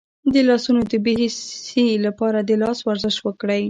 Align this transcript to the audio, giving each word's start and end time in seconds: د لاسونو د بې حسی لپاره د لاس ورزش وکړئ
د 0.33 0.35
لاسونو 0.49 0.81
د 0.91 0.93
بې 1.05 1.13
حسی 1.21 1.85
لپاره 2.05 2.39
د 2.49 2.51
لاس 2.61 2.79
ورزش 2.89 3.15
وکړئ 3.23 3.59